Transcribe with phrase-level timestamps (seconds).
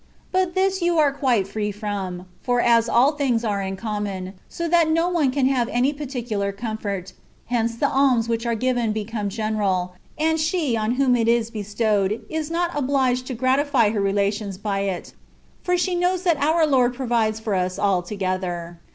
[0.31, 4.67] But this you are quite free from, for as all things are in common, so
[4.67, 7.13] that no one can have any particular comfort,
[7.53, 12.25] hence the alms which are given become general, and she on whom it is bestowed
[12.31, 15.13] is not obliged to gratify her rela tions by it,
[15.61, 18.79] for she knows that our Lord provides for us altogether.